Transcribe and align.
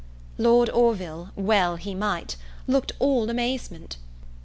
Lord 0.39 0.67
Orville 0.71 1.29
well 1.35 1.75
he 1.75 1.93
might 1.93 2.35
looked 2.65 2.91
all 2.97 3.29
amazement. 3.29 3.97